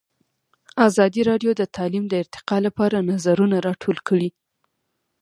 [0.87, 4.29] ازادي راډیو د تعلیم د ارتقا لپاره نظرونه راټول کړي.